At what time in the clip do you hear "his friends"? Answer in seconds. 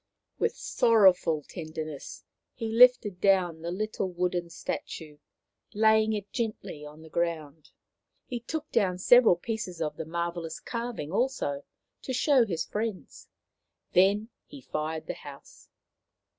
12.47-13.27